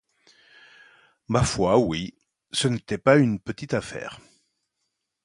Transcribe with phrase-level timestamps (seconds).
[1.27, 2.15] Ma foi, oui!
[2.51, 4.19] Ça n’était pas une petite affaire.